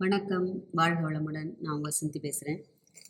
[0.00, 0.64] வணக்கம்.
[0.72, 1.54] வாழ்க வளமுடன்.
[1.60, 2.64] நான் உங்கள் சிந்தி பேசுகிறேன்.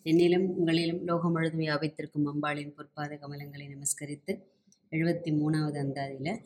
[0.05, 4.43] என்னிலும் உங்களிலும் லோகம் முழுதும் வியாபித்திருக்கும் அம்பாளின் பொற்பாத கமலங்களை நமஸ்கரித்து
[4.91, 6.41] எழுபத்தி மூணாவது அந்தாதியில்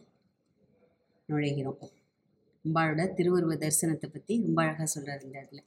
[1.28, 1.92] நுழைகிறோம்.
[2.64, 5.62] அம்பாளோட திருவுருவ தரிசனத்தை பற்றி ரொம்ப அழகாக சொல்கிறார் இந்த இடத்துல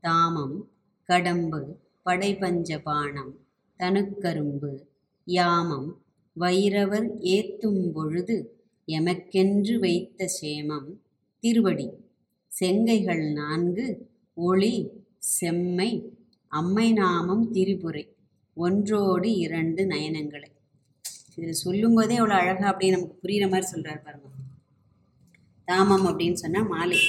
[0.00, 0.70] தாமம்
[1.08, 3.46] கடம்பு படைபஞ்ச பானம்
[3.78, 4.84] தனுக்கரும்பு
[5.24, 6.02] யாமம்
[6.40, 10.90] வைரவர் ஏத்தும் பொழுது எமக்கென்று வைத்த சேமம்
[11.38, 12.05] திருவடி.
[12.58, 13.86] செங்கைகள் நான்கு
[14.36, 14.74] ஒளி
[15.38, 15.90] செம்மை
[16.52, 18.04] அம்மை நாமம் திரிபுரை.
[18.56, 20.50] ஒன்றோடு இரண்டு நயனங்களை.
[21.36, 24.28] இதில் சொல்லும்போதே அவ்வளோ அழகாக அப்படியே நமக்கு புரிகிற மாதிரி சொல்கிறார் பாருங்க.
[25.68, 27.00] தாமம் அப்படின்னு சொன்னால் மாலை.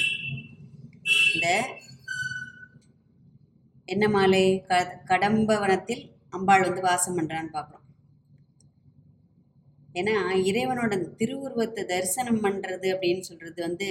[1.34, 1.48] இந்த
[3.94, 4.46] என்ன மாலை?
[4.70, 4.80] க
[5.10, 7.86] கடம்பவனத்தில் அம்பாள் வந்து வாசம் பண்ணுறான்னு பார்க்குறோம்.
[10.00, 10.16] ஏன்னா
[10.50, 13.88] இறைவனோட திருவுருவத்தை தரிசனம் பண்ணுறது அப்படின்னு சொல்கிறது வந்து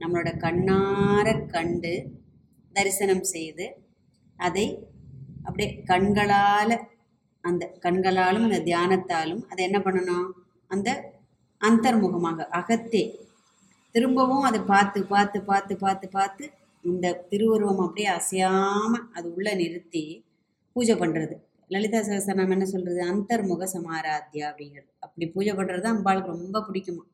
[0.00, 1.94] நம்மளோட கண்ணார கண்டு
[2.76, 3.66] தரிசனம் செய்து
[4.38, 4.66] அதை
[5.44, 6.76] அப்படியே கண்களால்
[7.44, 10.28] அந்த கண்களாலும் அந்த தியானத்தாலும் அதை என்ன பண்ணணும்?
[10.70, 10.88] அந்த
[11.60, 13.02] அந்தர்முகமாக அகத்தே.
[13.94, 16.44] திரும்பவும் அதை பார்த்து பார்த்து பார்த்து பார்த்து பார்த்து
[16.84, 20.02] இந்த திருவுருவம் அப்படியே அசையாமல் அது உள்ளே நிறுத்தி
[20.76, 21.34] பூஜை பண்ணுறது
[21.70, 27.04] லலிதா சகசரநாமம் என்ன சொல்கிறது அந்தர்முக சமாராத்தியா அப்படிங்கிறது அப்படி பூஜை பண்ணுறது தான் அம்பாளுக்கு ரொம்ப பிடிக்குமா?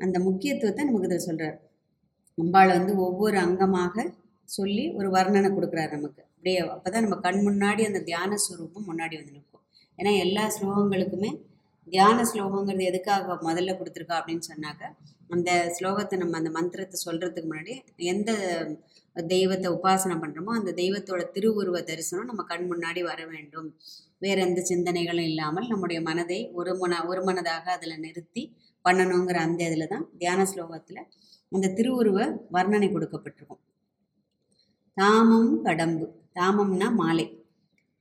[0.00, 1.56] அந்த முக்கியத்துவத்தை நமக்கு இதை சொல்கிறார்
[2.38, 4.04] அம்பாளை வந்து ஒவ்வொரு அங்கமாக
[4.48, 6.22] சொல்லி ஒரு வர்ணனை கொடுக்குறாரு நமக்கு.
[6.34, 9.64] அப்படியே அப்போ தான் நம்ம கண் முன்னாடி அந்த தியான ஸ்வரூபம் முன்னாடி வந்து நிற்கும்.
[9.98, 11.30] ஏன்னா எல்லா ஸ்லோகங்களுக்குமே
[11.88, 14.82] தியான ஸ்லோகங்கிறது எதுக்காக முதல்ல கொடுத்துருக்கா அப்படின்னு சொன்னாக்க
[15.34, 17.74] அந்த ஸ்லோகத்தை நம்ம அந்த மந்திரத்தை சொல்கிறதுக்கு முன்னாடி
[18.12, 18.30] எந்த
[19.16, 23.68] தெய்வத்தை உபாசனை பண்ணுறோமோ அந்த தெய்வத்தோட திருவுருவ தரிசனம் நம்ம கண் முன்னாடி வர வேண்டும்.
[24.18, 28.42] வேறு எந்த சிந்தனைகளும் இல்லாமல் நம்முடைய மனதை ஒரு மன ஒரு மனதாக அதில் நிறுத்தி
[28.86, 31.00] பண்ணணுங்கிற அந்த இதில் தான் தியான ஸ்லோகத்தில்
[31.52, 32.18] அந்த திருவுருவ
[32.56, 33.62] வர்ணனை கொடுக்கப்பட்டிருக்கும்.
[34.96, 36.06] தாமம் கடம்பு.
[36.38, 37.26] தாமம்னா மாலை.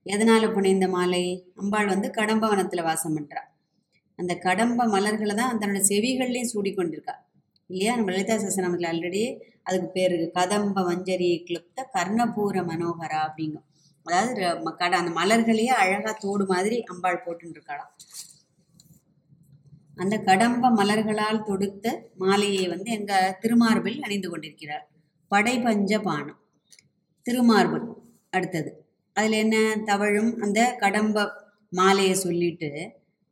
[0.06, 1.24] எதனால் புனைந்த மாலை?
[1.62, 3.44] அம்பாள் வந்து கடம்பவனத்தில் வாசம் பண்ணுறா
[4.20, 7.16] அந்த கடம்ப மலர்களை தான் தன்னோட செவிகள்லையும் சூடி கொண்டிருக்கா
[7.70, 7.92] இல்லையா?
[7.98, 9.24] நம்ம லலிதா சசனத்தில் ஆல்ரெடி
[9.68, 13.66] அதுக்கு பேர் இருக்குது கதம்ப மஞ்சரி கிளுப்த கர்ணபூர மனோகரா அப்படிங்கும்.
[14.06, 14.32] அதாவது
[14.82, 17.92] கட அந்த மலர்களையே அழகாக தோடு மாதிரி அம்பாள் போட்டுருக்காளாம்
[19.98, 24.86] அந்த கடம்ப மலர்களால் தொடுத்த மாலையை வந்து எங்க திருமார்பில் அணிந்து கொண்டிருக்கிறார்.
[25.32, 26.40] படைபஞ்ச பானம்.
[27.26, 27.86] திருமார்பல்
[28.30, 28.72] அடுத்தது.
[29.14, 30.40] அதில் என்ன தவழும்?
[30.40, 31.18] அந்த கடம்ப
[31.70, 32.70] மாலையை சொல்லிட்டு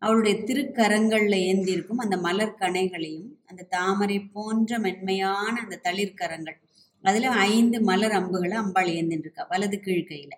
[0.02, 6.58] அவளுடைய திருக்கரங்களில் ஏந்திருக்கும் அந்த மலர் கனைகளையும் அந்த தாமரை போன்ற மென்மையான அந்த தளிர்கரங்கள்
[7.04, 10.38] அதில் ஐந்து மலர் அம்புகளை அம்பாள் ஏந்தின்றிருக்கா வலது கீழ்கையில்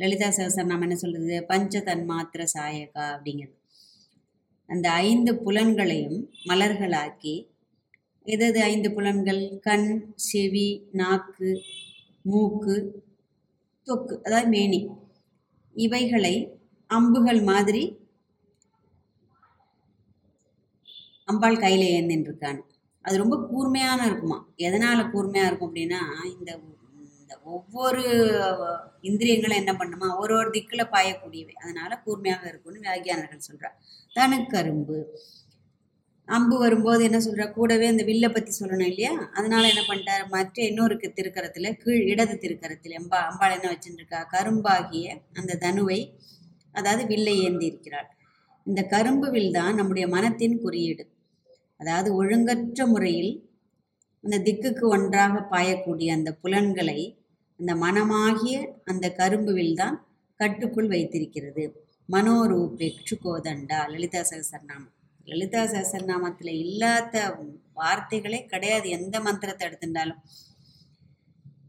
[0.00, 3.56] லலிதா சகசரநாமம் என்ன சொல்கிறது பஞ்ச தன்மாத்திர சாயகா அப்படிங்கிறது.
[4.68, 6.18] அந்த ஐந்து புலன்களையும்
[6.48, 7.34] மலர்களாக்கி
[8.26, 9.42] எதது ஐந்து புலன்கள்?
[9.60, 9.88] கண்
[10.28, 11.50] செவி நாக்கு
[12.24, 12.74] மூக்கு
[13.86, 14.80] தொக்கு அதாவது மேனி.
[15.76, 16.34] இவைகளை
[16.90, 17.82] அம்புகள் மாதிரி
[21.28, 22.60] அம்பாள் கையில் ஏந்தின்றிருக்கான்
[23.04, 24.38] அது ரொம்ப கூர்மையான இருக்குமா?
[24.66, 26.00] எதனால் கூர்மையாக இருக்கும் அப்படின்னா
[26.34, 26.50] இந்த
[27.46, 28.02] ஒவ்வொரு
[29.00, 30.08] இந்திரியங்களும் என்ன பண்ணுமா?
[30.18, 31.54] ஒரு ஒரு திக்கில் பாயக்கூடியவை.
[31.62, 33.78] அதனால் கூர்மையாக இருக்கும்னு வியாகியானர்கள் சொல்கிறார்
[34.16, 34.98] தனுக்கரும்பு.
[36.28, 39.12] அம்பு வரும்போது என்ன சொல்கிறா கூடவே அந்த வில்லை பற்றி சொல்லணும் இல்லையா?
[39.34, 40.28] அதனால் என்ன பண்ணிட்டார்?
[40.28, 46.00] மற்ற இன்னொரு திருக்கரத்தில் கீழ் இடது திருக்கரத்தில் எம்பா அம்பாள் என்ன வச்சுருக்கா கரும்பாகிய அந்த தனுவை
[46.72, 48.08] அதாவது வில்லை ஏந்தி இருக்கிறாள்.
[48.66, 51.04] இந்த கரும்பு வில் தான் நம்முடைய மனத்தின் குறியீடு.
[51.78, 53.32] அதாவது ஒழுங்கற்ற முறையில்
[54.24, 56.98] அந்த திக்குக்கு ஒன்றாக பாயக்கூடிய அந்த புலன்களை
[57.60, 59.96] அந்த மனமாகிய அந்த கரும்புவில் தான்
[60.40, 61.64] கட்டுக்குள் வைத்திருக்கிறது.
[62.08, 64.92] மனோரூபேக்ஷு கோதண்டா லலிதா சகசரநாமம்.
[65.24, 67.14] லலிதா சகசரநாமத்தில் இல்லாத
[67.72, 68.88] வார்த்தைகளே கிடையாது.
[68.88, 70.22] எந்த மந்திரத்தை எடுத்துட்டாலும்.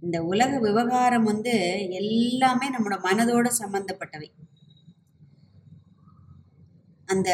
[0.01, 1.53] இந்த உலக விவகாரம் வந்து
[1.89, 4.29] எல்லாமே நம்மளோட மனதோட சம்பந்தப்பட்டவை.
[7.05, 7.29] அந்த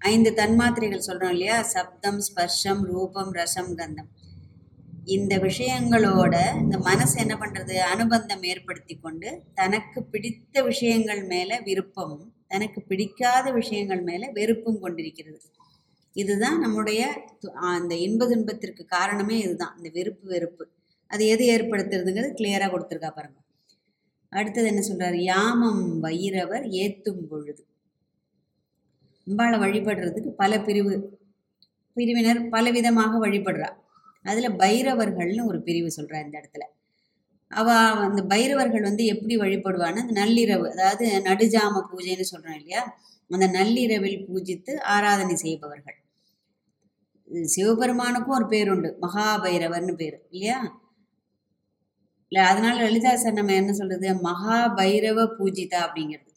[0.00, 1.62] ஐந்து தன்மாத்திரைகள் சொல்கிறோம் இல்லையா?
[1.62, 4.10] சப்தம் ஸ்பர்ஷம் ரூபம் ரசம் கந்தம்.
[5.04, 12.82] இந்த விஷயங்களோட இந்த மனசு என்ன பண்ணுறது அனுபந்தம் ஏற்படுத்தி கொண்டு தனக்கு பிடித்த விஷயங்கள் மேலே விருப்பமும் தனக்கு
[12.82, 15.40] பிடிக்காத விஷயங்கள் மேலே வெறுப்பும் கொண்டிருக்கிறது.
[16.12, 19.74] இதுதான் நம்முடைய அந்த இன்ப துன்பத்திற்கு காரணமே இதுதான்.
[19.76, 20.68] இந்த வெறுப்பு வெறுப்பு.
[21.06, 23.38] அது எது ஏற்படுத்துறதுங்கிறது கிளியராக கொடுத்துருக்கா பாருங்க.
[24.28, 27.66] அடுத்தது என்ன சொல்கிறார் யாமம் வைரவர் ஏத்தும் பொழுது.
[29.26, 31.20] அம்பாளை வழிபடுறதுக்கு பல பிரிவு
[31.94, 33.70] பிரிவினர் பலவிதமாக வழிபடுறா.
[34.24, 36.64] அதில் பைரவர்கள்னு ஒரு பிரிவு சொல்கிறா இந்த இடத்துல.
[37.50, 37.70] அவ
[38.08, 42.82] அந்த பைரவர்கள் வந்து எப்படி வழிபடுவான்னு அந்த நள்ளிரவு அதாவது நடுஜாம பூஜைன்னு சொல்கிறோம் இல்லையா?
[43.30, 45.98] அந்த நள்ளிரவில் பூஜித்து ஆராதனை செய்பவர்கள்.
[47.48, 50.58] சிவபெருமானுக்கும் ஒரு பேர் உண்டு மகாபைரவர்னு பேர் இல்லையா?
[52.32, 54.08] இல்லை அதனால லலிதா சார் நம்ம என்ன சொல்றது?
[54.22, 56.30] மகாபைரவ பூஜிதா அப்படிங்கிறது.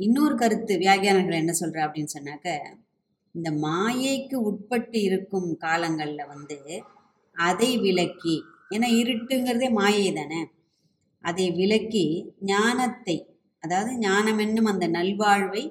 [0.00, 2.48] இன்னொரு கருத்து வியாகியானர்கள் என்ன சொல்ற அப்படின்னு சொன்னாக்க
[3.34, 6.58] இந்த மாயைக்கு உட்பட்டு இருக்கும் காலங்களில் வந்து
[7.36, 8.36] அதை விலக்கி
[8.70, 10.40] ஏன்னா இருட்டுங்கிறதே மாயை தானே?
[11.24, 12.04] அதை விலக்கி
[12.40, 13.16] ஞானத்தை
[13.62, 15.62] அதாவது ஞானம் என்னும் அந்த நல்வாழ்வை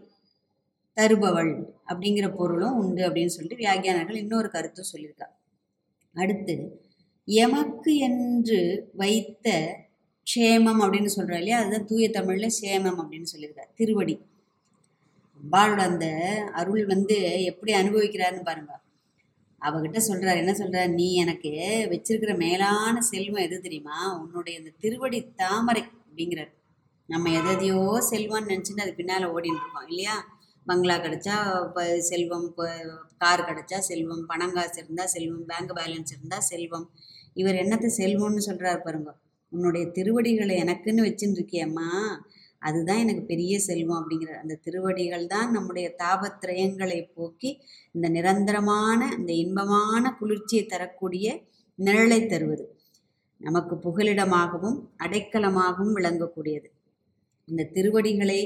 [0.97, 1.53] தருபவள்
[1.87, 5.27] அப்படிங்கிற பொருளும் உண்டு அப்படின்னு சொல்லிட்டு வியாகியானர்கள் இன்னொரு கருத்தும் சொல்லியிருக்கா.
[6.15, 6.55] அடுத்து
[7.27, 8.59] எமக்கு என்று
[8.93, 9.47] வைத்த
[10.27, 11.59] க்ஷேமம் அப்படின்னு சொல்கிறா இல்லையா?
[11.59, 14.15] அதுதான் தூய தமிழில் சேமம் அப்படின்னு சொல்லியிருக்கார் திருவடி.
[15.43, 16.07] அம்பாளோட அந்த
[16.51, 17.15] அருள் வந்து
[17.51, 18.73] எப்படி அனுபவிக்கிறாருன்னு பாருங்க.
[19.61, 21.51] அவகிட்ட சொல்கிறார் என்ன சொல்கிறார் நீ எனக்கு
[21.91, 23.97] வச்சிருக்கிற மேலான செல்வம் எது தெரியுமா?
[24.21, 26.51] உன்னுடைய இந்த திருவடி தாமரை அப்படிங்கிறார்.
[27.09, 30.15] நம்ம எதையோ செல்வம்னு நினச்சிட்டு அது பின்னால் ஓடிட்டு இருக்கோம் இல்லையா?
[30.67, 31.35] பங்களா கிடைச்சா
[31.67, 32.65] இப்போ செல்வம் இப்போ
[33.17, 36.85] கார் கிடைச்சா செல்வம் பணம் காசு இருந்தால் செல்வம் பேங்க் பேலன்ஸ் இருந்தால் செல்வம்.
[37.33, 39.11] இவர் என்னத்தை செல்வம்னு சொல்கிறாரு பாருங்க.
[39.51, 41.89] உன்னுடைய திருவடிகளை எனக்குன்னு வச்சுன்னு இருக்கியம்மா.
[42.67, 47.51] அதுதான் எனக்கு பெரிய செல்வம் அப்படிங்கிற அந்த திருவடிகள் தான் நம்முடைய தாபத்திரயங்களை போக்கி
[47.91, 51.27] இந்த நிரந்தரமான இந்த இன்பமான குளிர்ச்சியை தரக்கூடிய
[51.79, 52.65] நிழலை தருவது.
[53.41, 56.67] நமக்கு புகலிடமாகவும் அடைக்கலமாகவும் விளங்கக்கூடியது.
[57.47, 58.39] இந்த திருவடிகளை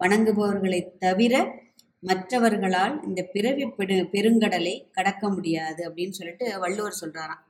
[0.00, 1.34] வணங்குபவர்களை தவிர
[2.02, 7.42] மற்றவர்களால் இந்த பிறவி பெரு பெருங்கடலை கடக்க முடியாது அப்படின்னு சொல்லிட்டு வள்ளுவர் சொல்றாராம்.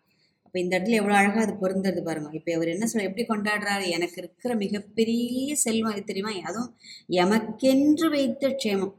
[0.55, 2.29] இப்போ இந்த இடத்துல எவ்வளோ அழகாக அது பொருந்தது பாருங்க.
[2.39, 3.87] இப்போ அவர் என்ன சொல்ல எப்படி கொண்டாடுறாரு?
[3.97, 6.33] எனக்கு இருக்கிற மிகப்பெரிய செல்வம் இது தெரியுமா?
[6.49, 6.69] அதுவும்
[7.23, 8.93] எமக்கென்று வைத்த க்ஷேமம்.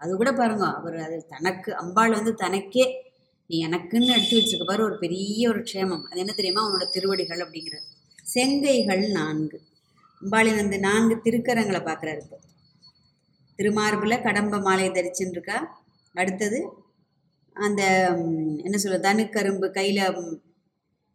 [0.00, 2.84] அது கூட பாருங்க அவர் அது தனக்கு அம்பாள் வந்து தனக்கே
[3.50, 6.04] நீ எனக்குன்னு எடுத்து வச்சிருக்க பாரு ஒரு பெரிய ஒரு க்ஷேமம்.
[6.10, 6.64] அது என்ன தெரியுமா?
[6.68, 7.84] உன்னோட திருவடிகள் அப்படிங்கிறது
[8.34, 9.60] செங்கைகள் நான்கு.
[10.22, 12.38] அம்பாளின் அந்த நான்கு திருக்கரங்களை பார்க்குறாரு இப்போ.
[13.58, 15.58] திருமார்பில் கடம்ப மாலை தரிச்சுன்னு இருக்கா
[16.14, 16.60] அடுத்தது
[17.56, 17.82] அந்த
[18.66, 20.02] என்ன சொல்ல தனுக்கரும்பு கையில்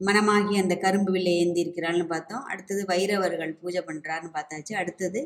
[0.01, 2.43] மனமாகி அந்த கரும்பு வில்லை ஏந்தி இருக்கிறாள்னு பார்த்தோம்.
[2.43, 4.73] அடுத்தது வைரவர்கள் பூஜை பண்ணுறாருன்னு பார்த்தாச்சு.
[4.73, 5.21] அடுத்தது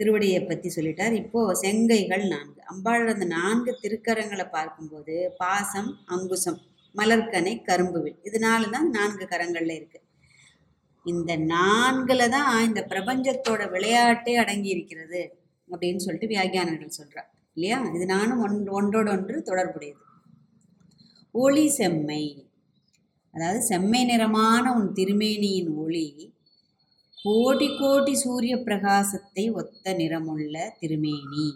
[0.00, 1.12] திருவடியை பற்றி சொல்லிட்டார்.
[1.12, 2.60] இப்போது செங்கைகள் நான்கு.
[2.72, 6.58] அம்பாளோட அந்த நான்கு திருக்கரங்களை பார்க்கும்போது பாசம் அங்குசம்
[6.94, 10.04] மலர்கனை கரும்புவில் இதனால தான் நான்கு கரங்களில் இருக்குது
[11.06, 15.20] இந்த நான்கில் தான் இந்த பிரபஞ்சத்தோட விளையாட்டே அடங்கி இருக்கிறது
[15.70, 17.78] அப்படின்னு சொல்லிட்டு வியாகியானர்கள் சொல்கிறார் இல்லையா?
[17.94, 20.00] இது நானும் ஒன் ஒன்றோடு ஒன்று தொடர்புடையது.
[21.34, 22.22] ஒளி செம்மை.
[23.36, 26.06] அதாவது செம்மை நிறமான உன் திருமேனியின் ஒளி
[27.18, 31.46] கோடி கோடி சூரிய பிரகாசத்தை ஒத்த நிறமுள்ள திருமேனி.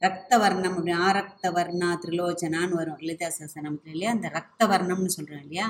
[0.00, 4.10] ரத்த வர்ணம் அப்படி ஆரக்த வர்ணா திரிலோச்சனான்னு வரும் லலிதா சசனம்ல இல்லையா?
[4.10, 5.66] அந்த ரத்த வர்ணம்னு சொல்கிறோம் இல்லையா?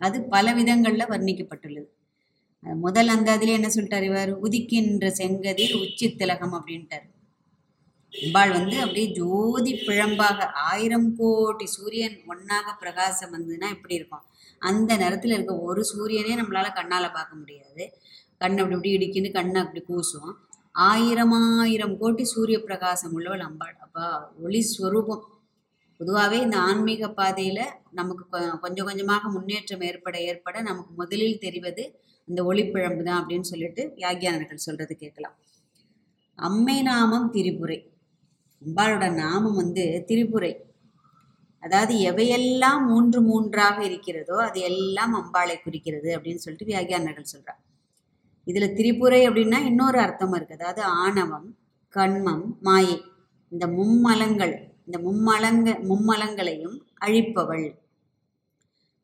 [0.00, 1.88] அது பல விதங்களில் வர்ணிக்கப்பட்டுள்ளது.
[2.62, 4.32] முதல் அந்த அதில் என்ன சொல்லிட்டார் இவர்?
[4.42, 7.06] உதிக்கின்ற செங்கதிர் உச்சி திலகம் அப்படின்ட்டார்.
[8.12, 14.24] அம்பாள் வந்து அப்படியே ஜோதி பிழம்பாக ஆயிரம் கோடி சூரியன் ஒன்றாக பிரகாசம் வந்ததுன்னா எப்படி இருக்கும்?
[14.62, 17.84] அந்த நேரத்தில் இருக்க ஒரு சூரியனே நம்மளால் கண்ணால் பார்க்க முடியாது.
[18.38, 20.32] கண் அப்படி இப்படி இடிக்கின்னு கண்ணை அப்படி கூசும்
[20.74, 24.06] ஆயிரம் ஆயிரம் கோடி சூரிய பிரகாசம் உள்ளவள் அம்பாள் அப்பா
[24.42, 25.22] ஒளி ஸ்வரூபம்.
[26.00, 28.24] பொதுவாகவே இந்த ஆன்மீக பாதையில் நமக்கு
[28.60, 31.84] கொஞ்சம் கொஞ்சமாக முன்னேற்றம் ஏற்பட ஏற்பட நமக்கு முதலில் தெரிவது
[32.28, 35.36] இந்த ஒளிப்பிழம்பு தான் அப்படின்னு சொல்லிட்டு வியாகியானர்கள் சொல்கிறது கேட்கலாம்.
[36.38, 37.78] அம்மை நாமம் திரிபுரை.
[38.62, 40.52] அம்பாளோட நாமம் வந்து திரிபுரை.
[41.62, 47.62] அதாவது எவையெல்லாம் மூன்று மூன்றாக இருக்கிறதோ அது எல்லாம் அம்பாளை குறிக்கிறது அப்படின்னு சொல்லிட்டு வியாகியானர்கள் சொல்றார்
[48.46, 50.54] இதுல திரிபுரை அப்படின்னா இன்னொரு அர்த்தம் இருக்கு.
[50.54, 51.48] அதாவது ஆணவம்
[51.94, 52.96] கண்மம் மாயை.
[53.52, 54.54] இந்த மும்மலங்கள்
[54.86, 56.76] இந்த மும்மலங்க மும்மலங்களையும்
[57.06, 57.66] அழிப்பவள்.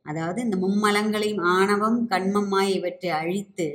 [0.07, 3.67] அதாவது இந்த மும்மலங்களையும் ஆணவம் கண்மம் மாயை இவற்றை அழித்து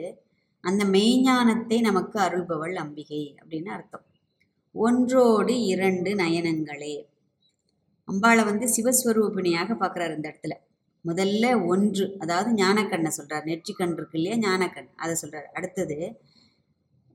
[0.63, 4.05] அந்த மெய்ஞானத்தை நமக்கு அருள்பவள் அம்பிகை அப்படின்னு அர்த்தம்.
[4.75, 6.95] ஒன்றோடு இரண்டு நயனங்களே.
[8.07, 10.53] அம்பாளை வந்து சிவஸ்வரூபிணியாக பார்க்குறாரு இந்த இடத்துல.
[11.05, 13.45] முதல்ல ஒன்று அதாவது ஞானக்கண்ணை சொல்றார்.
[13.45, 14.37] நெற்றிக்கண் இருக்கு இல்லையா?
[14.37, 14.89] ஞானக்கண்.
[14.95, 15.47] அதை சொல்றாரு.
[15.53, 15.97] அடுத்தது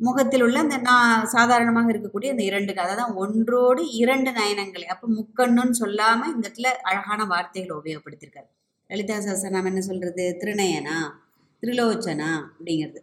[0.00, 6.34] முகத்தில் உள்ள அந்த நான் சாதாரணமாக இருக்கக்கூடிய அந்த இரண்டு அதாவது ஒன்றோடு இரண்டு நயனங்களே அப்போ முக்கண்ணுன்னு சொல்லாமல்
[6.34, 8.48] இந்த இடத்துல அழகான வார்த்தைகளை உபயோகப்படுத்தியிருக்காரு.
[8.90, 10.36] லலிதா சஹஸ்ரநாமம் என்ன சொல்றது?
[10.40, 10.96] திருநயனா?
[11.62, 12.30] திரிலோச்சனா?
[12.48, 13.00] அப்படிங்கிறது.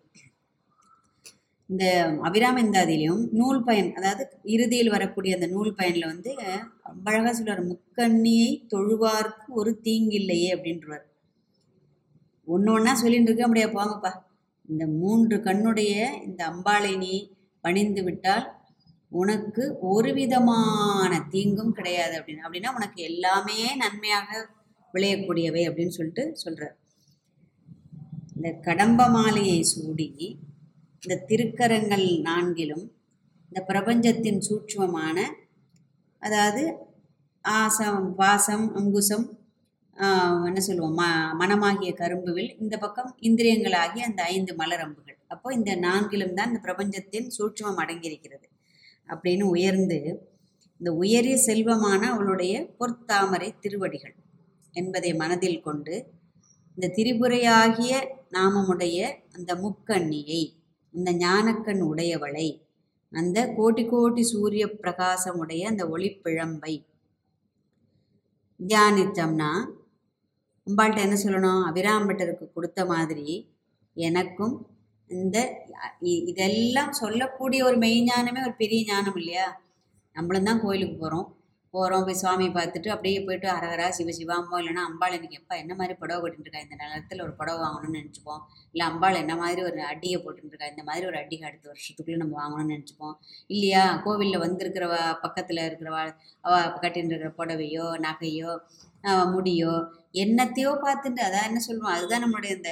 [1.69, 1.85] இந்த
[2.23, 6.31] அபிராமிந்தாதிலையும் நூல் பயன் அதாவது இறுதியில் வரக்கூடிய அந்த நூல் பயனில் வந்து
[7.05, 11.05] அழகாக சொல்கிறார் முக்கண்ணியை தொழுவார்க்கு ஒரு தீங்கில்லையே அப்படின்றவர்
[12.47, 14.11] ஒன்று ஒன்றா சொல்லிட்டு இருக்க அப்படியே போங்கப்பா.
[14.69, 17.13] இந்த மூன்று கண்ணுடைய இந்த அம்பாளை நீ
[17.63, 18.45] பணிந்து விட்டால்
[19.11, 22.43] உனக்கு ஒரு விதமான தீங்கும் கிடையாது அப்படின்னு.
[22.45, 24.29] அப்படின்னா உனக்கு எல்லாமே நன்மையாக
[24.93, 26.75] விளையக்கூடியவை அப்படின்னு சொல்லிட்டு சொல்கிறார்
[28.35, 30.09] இந்த கடம்ப மாலையை சூடி
[31.03, 32.85] இந்த திருக்கரங்கள் நான்கிலும்
[33.51, 35.17] இந்த பிரபஞ்சத்தின் சூட்சமான
[36.21, 36.63] அதாவது
[37.45, 39.25] ஆசம் வாசம் அங்குசம்
[40.47, 45.17] என்ன சொல்லுவோம் ம மனமாகிய கரும்புவில் இந்த பக்கம் இந்திரியங்களாகிய அந்த ஐந்து மலரம்புகள்.
[45.27, 48.47] அப்போ இந்த நான்கிலும் தான் இந்த பிரபஞ்சத்தின் சூட்சமம் அடங்கியிருக்கிறது.
[49.09, 49.99] அப்படின்னு உயர்ந்து
[50.81, 54.15] இந்த உயரிய செல்வமான அவளுடைய பொற்தாமரை திருவடிகள்
[54.73, 55.95] என்பதை மனதில் கொண்டு
[56.77, 57.93] இந்த திரிபுரையாகிய
[58.31, 58.97] நாமமுடைய
[59.33, 60.41] அந்த முக்கண்ணியை
[60.93, 62.47] அந்த ஞானக்கண் உடையவளை
[63.13, 66.73] அந்த கோட்டி கோட்டி சூரிய பிரகாசமுடைய அந்த ஒளிப்பிழம்பை
[68.59, 69.51] தியானித்தோம்னா
[70.67, 71.61] அம்பாள்கிட்ட என்ன சொல்லணும்?
[71.69, 73.27] அபிராம்பட்டருக்கு கொடுத்த மாதிரி
[73.97, 74.55] எனக்கும்
[75.09, 75.37] இந்த
[76.29, 79.47] இதெல்லாம் சொல்லக்கூடிய ஒரு மெய்ஞானமே ஒரு பெரிய ஞானம் இல்லையா?
[80.15, 81.27] நம்மளும் தான் கோயிலுக்கு போகிறோம்
[81.73, 85.93] போகிறோம் போய் சுவாமியை பார்த்துட்டு அப்படியே போயிட்டு அரகரா சிவ சிவாம்போ இல்லைன்னா அம்பாள் எனக்கு எப்போ என்ன மாதிரி
[86.01, 88.41] புடவை போட்டுருக்கா இந்த நேரத்தில் ஒரு புடவை வாங்கணும்னு நினச்சிப்போம்.
[88.71, 92.75] இல்லை அம்பாள் என்ன மாதிரி ஒரு அடியை போட்டுருக்கா இந்த மாதிரி ஒரு அடிகை அடுத்த வருஷத்துக்குள்ளே நம்ம வாங்கணும்னு
[92.75, 93.15] நினச்சிப்போம்.
[93.47, 93.83] இல்லையா?
[94.05, 96.03] கோவிலில் வந்திருக்கிறவ பக்கத்தில் இருக்கிறவா
[96.43, 98.53] அவ கட்டின்னு இருக்கிற புடவையோ நகையோ
[99.35, 99.73] முடியோ
[100.23, 101.95] என்னத்தையோ பார்த்துட்டு அதான் என்ன சொல்லுவோம்?
[101.95, 102.71] அதுதான் நம்மளுடைய இந்த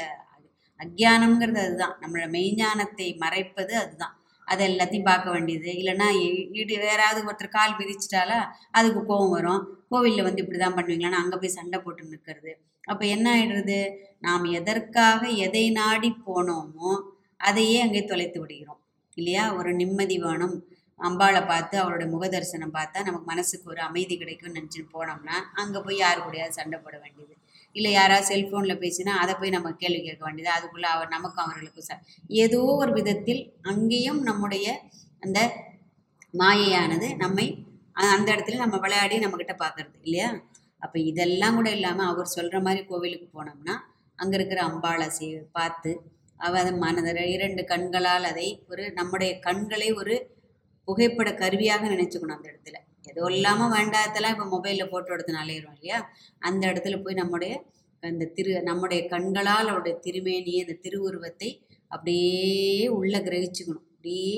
[0.80, 1.96] அக்ஞானம்ங்கிறது அதுதான்.
[2.02, 4.17] நம்மளோட மெய்ஞானத்தை மறைப்பது அதுதான்.
[4.48, 5.72] அது எல்லாத்தையும் பார்க்க வேண்டியது.
[5.72, 8.40] இல்லைன்னா இ- இடி யாராவது ஒருத்தர் கால் மிதிச்சிட்டாலா
[8.72, 9.62] அதுக்கு கோவம் வரும்.
[9.90, 12.52] கோவிலில் வந்து இப்படி தான் பண்ணுவீங்களான்னு அங்கே போய் சண்டை போட்டு நிற்கிறது.
[12.84, 13.78] அப்போ என்ன ஆகிடுறது
[14.20, 16.92] நாம் எதற்காக எதை நாடி போனோமோ
[17.38, 18.82] அதையே அங்கே தொலைத்து விடுகிறோம்.
[19.18, 19.56] இல்லையா?
[19.56, 20.56] ஒரு நிம்மதி வேணும்.
[21.00, 25.98] அம்பாளை பார்த்து அவரோட முக தரிசனம் பார்த்தா நமக்கு மனசுக்கு ஒரு அமைதி கிடைக்கும்னு நினச்சிட்டு போனோம்னா அங்கே போய்
[25.98, 27.34] யாரு கூடயாவது சண்டை போட வேண்டியது.
[27.78, 30.52] இல்லை யாராவது செல்ஃபோனில் பேசினா அதை போய் நம்ம கேள்வி கேட்க வேண்டியது?
[30.56, 31.94] அதுக்குள்ளே அவர் நமக்கும் அவர்களுக்கும் ச
[32.44, 33.42] ஏதோ ஒரு விதத்தில்
[33.72, 34.68] அங்கேயும் நம்முடைய
[35.24, 35.40] அந்த
[36.34, 37.48] மாயையானது நம்மை
[38.14, 40.30] அந்த இடத்துல நம்ம விளையாடி நம்மக்கிட்ட பார்க்கறது இல்லையா?
[40.82, 43.76] அப்போ இதெல்லாம் கூட இல்லாமல் அவர் சொல்கிற மாதிரி கோவிலுக்கு போனோம்னா
[44.20, 45.92] அங்கே இருக்கிற அம்பாளை சே பார்த்து
[46.40, 50.16] அவ அதை மனதில் இரண்டு கண்களால் அதை ஒரு நம்முடைய கண்களை ஒரு
[50.88, 52.78] புகைப்பட கருவியாக நினச்சிக்கணும் அந்த இடத்துல.
[53.12, 56.00] எதுவும் இல்லாமல் வேண்டாதெல்லாம் இப்போ மொபைலில் ஃபோட்டோ எடுத்து நாளையிடும் இல்லையா?
[56.42, 57.54] அந்த இடத்துல போய் நம்முடைய
[58.04, 61.50] அந்த திரு நம்முடைய கண்களால் அவருடைய திருமேனியை அந்த திருவுருவத்தை
[61.92, 63.84] அப்படியே உள்ள கிரகிச்சுக்கணும்.
[63.94, 64.34] அப்படியே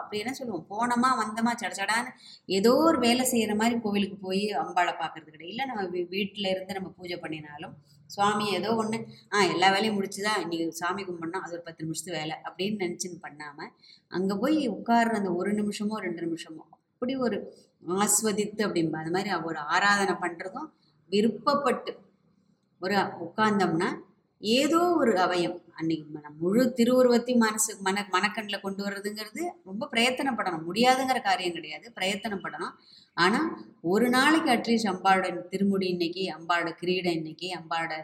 [0.00, 0.66] அப்படி என்ன சொல்லுவோம்?
[0.72, 1.92] போனோமா வந்தோமா சட
[2.48, 5.52] ஏதோ ஒரு வேலை செய்கிற மாதிரி கோவிலுக்கு போய் அம்பாளை பார்க்கறது கிடையாது.
[5.52, 5.82] இல்லை நம்ம
[6.14, 7.74] வீட்டில் இருந்து நம்ம பூஜை பண்ணினாலும்
[8.10, 8.98] சுவாமி ஏதோ ஒன்று
[9.34, 13.70] ஆ எல்லா வேலையும் முடிச்சுதா இன்னைக்கு சாமி கும்பிட்ணும் அது ஒரு பத்து நிமிஷத்து வேலை அப்படின்னு நினச்சின்னு பண்ணாமல்
[14.12, 17.36] அங்கே போய் உட்கார்ற அந்த ஒரு நிமிஷமோ ரெண்டு நிமிஷமோ அப்படி ஒரு
[17.86, 19.00] ஆஸ்வதித்து அப்படிம்பா.
[19.02, 20.70] அது மாதிரி ஒரு ஆராதனை பண்ணுறதும்
[21.10, 21.92] விருப்பப்பட்டு
[22.80, 23.88] ஒரு உட்கார்ந்தோம்னா
[24.40, 25.56] ஏதோ ஒரு அவயம்.
[25.74, 30.66] அன்னைக்கு முழு திருவுருவத்தையும் மனசு மன மனக்கண்ணில் கொண்டு வர்றதுங்கிறது ரொம்ப பிரயத்தனப்படணும்.
[30.68, 31.92] முடியாதுங்கிற காரியம் கிடையாது.
[31.96, 32.74] பிரயத்தனப்படணும்.
[33.14, 33.48] ஆனால்
[33.80, 37.94] ஒரு நாளைக்கு அட்லீஸ்ட் அம்பாளோட திருமுடி இன்னைக்கு அம்பாளோட கிரீடம் இன்னைக்கு அம்பாளோட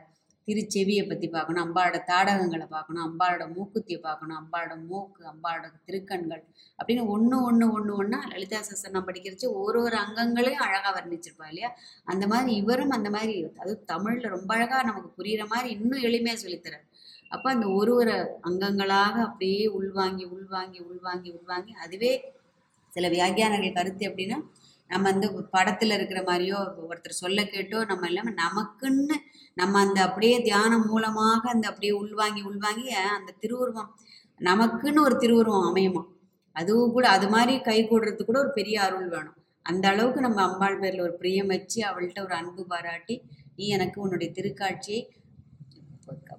[0.49, 6.43] திருச்செவியை பற்றி பார்க்கணும் அம்பாளோட தாடகங்களை பார்க்கணும் அம்பாளோட மூக்குத்தியை பார்க்கணும் அம்பாளோட மூக்கு அம்பாளோட திருக்கண்கள்
[6.79, 11.71] அப்படின்னு ஒன்று ஒன்று ஒன்று ஒன்றா லலிதா சசனம் படிக்கிறச்சு ஒரு ஒரு அங்கங்களையும் அழகாக வர்ணிச்சிருப்பா இல்லையா?
[12.05, 16.87] அந்த மாதிரி இவரும் அந்த மாதிரி அது தமிழில் ரொம்ப அழகாக நமக்கு புரிகிற மாதிரி இன்னும் எளிமையாக சொல்லித்தரார்.
[17.31, 22.12] அப்போ அந்த ஒரு ஒரு அங்கங்களாக அப்படியே உள்வாங்கி உள்வாங்கி உள்வாங்கி உள்வாங்கி அதுவே
[22.93, 24.38] சில வியாக்கியானங்கள் கருத்து எப்படின்னா
[24.90, 26.59] நம்ம வந்து படத்தில் இருக்கிற மாதிரியோ
[26.90, 29.16] ஒருத்தர் சொல்ல கேட்டோ நம்ம இல்லாமல் நமக்குன்னு
[29.57, 32.87] நம்ம அந்த அப்படியே தியானம் மூலமாக அந்த அப்படியே உள்வாங்கி உள்வாங்கி
[33.19, 33.90] அந்த திருவுருவம்
[34.40, 36.02] நமக்குன்னு ஒரு திருவுருவம் அமையுமா?
[36.57, 39.37] அதுவும் கூட அது மாதிரி கை கூடுறதுக்கு கூட ஒரு பெரிய அருள் வேணும்.
[39.66, 43.14] அந்த அளவுக்கு நம்ம அம்பாள் பேரில் ஒரு பிரியம் வச்சு அவள்கிட்ட ஒரு அன்பு பாராட்டி
[43.57, 45.00] நீ எனக்கு உன்னுடைய திருக்காட்சியை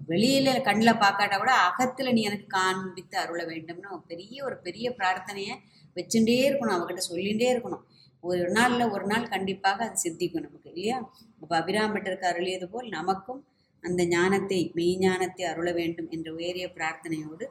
[0.10, 5.56] வெளியில கண்ணில் பார்க்காட்டா கூட அகத்தில் நீ எனக்கு காண்பித்து அருள வேண்டும்னு ஒரு பெரிய ஒரு பெரிய பிரார்த்தனையை
[5.96, 6.76] வச்சுட்டே இருக்கணும்.
[6.78, 7.84] அவகிட்ட சொல்லிகிட்டே இருக்கணும்.
[8.24, 10.98] ஒரு நாளில் ஒரு நாள் கண்டிப்பாக அது சித்திக்கும் நமக்கு இல்லையா?
[11.42, 13.42] அப்போ அபிராம்பட்டருக்கு அருளியது போல் நமக்கும்
[13.84, 17.46] அந்த ஞானத்தை மெய்ஞானத்தை அருள வேண்டும் என்ற உயரிய பிரார்த்தனையோடு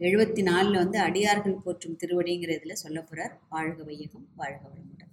[0.00, 5.12] எழுபத்தி நாலில் வந்து அடியார்கள் போற்றும் திருவடிங்கிற இதில் சொல்ல போகிறார் வாழ்க வையகம் வாழ்க வளமுடன்.